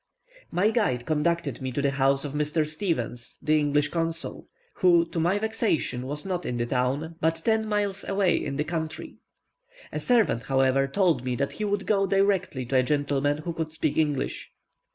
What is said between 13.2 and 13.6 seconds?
who